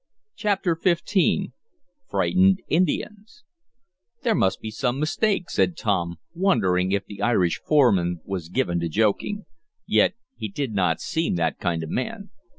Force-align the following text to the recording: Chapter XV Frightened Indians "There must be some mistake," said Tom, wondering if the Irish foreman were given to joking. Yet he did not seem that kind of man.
Chapter 0.35 0.75
XV 0.83 1.51
Frightened 2.09 2.63
Indians 2.69 3.43
"There 4.23 4.33
must 4.33 4.59
be 4.59 4.71
some 4.71 4.99
mistake," 4.99 5.51
said 5.51 5.77
Tom, 5.77 6.15
wondering 6.33 6.91
if 6.91 7.05
the 7.05 7.21
Irish 7.21 7.59
foreman 7.59 8.19
were 8.25 8.39
given 8.51 8.79
to 8.79 8.89
joking. 8.89 9.45
Yet 9.85 10.15
he 10.35 10.47
did 10.47 10.73
not 10.73 11.01
seem 11.01 11.35
that 11.35 11.59
kind 11.59 11.83
of 11.83 11.91
man. 11.91 12.31